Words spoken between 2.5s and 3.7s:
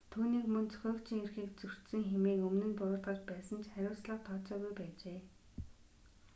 нь буруутгаж байсан ч